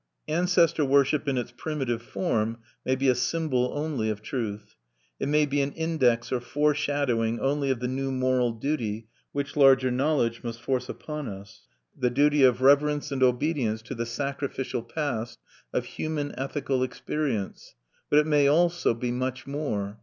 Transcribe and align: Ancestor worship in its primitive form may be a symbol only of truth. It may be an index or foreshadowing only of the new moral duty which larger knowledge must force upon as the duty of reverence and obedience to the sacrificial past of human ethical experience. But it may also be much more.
Ancestor 0.27 0.83
worship 0.83 1.27
in 1.27 1.37
its 1.37 1.53
primitive 1.55 2.01
form 2.01 2.57
may 2.83 2.95
be 2.95 3.07
a 3.07 3.13
symbol 3.13 3.71
only 3.75 4.09
of 4.09 4.23
truth. 4.23 4.75
It 5.19 5.27
may 5.29 5.45
be 5.45 5.61
an 5.61 5.73
index 5.73 6.31
or 6.31 6.39
foreshadowing 6.39 7.39
only 7.39 7.69
of 7.69 7.81
the 7.81 7.87
new 7.87 8.11
moral 8.11 8.51
duty 8.51 9.09
which 9.31 9.55
larger 9.55 9.91
knowledge 9.91 10.41
must 10.43 10.59
force 10.59 10.89
upon 10.89 11.27
as 11.27 11.67
the 11.95 12.09
duty 12.09 12.41
of 12.41 12.61
reverence 12.63 13.11
and 13.11 13.21
obedience 13.21 13.83
to 13.83 13.93
the 13.93 14.07
sacrificial 14.07 14.81
past 14.81 15.37
of 15.71 15.85
human 15.85 16.33
ethical 16.35 16.81
experience. 16.81 17.75
But 18.09 18.17
it 18.17 18.25
may 18.25 18.47
also 18.47 18.95
be 18.95 19.11
much 19.11 19.45
more. 19.45 19.99